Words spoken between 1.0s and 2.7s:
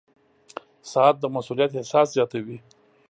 د مسؤولیت احساس زیاتوي.